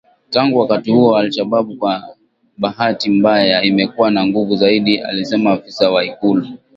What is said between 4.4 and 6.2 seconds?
zaidi alisema afisa wa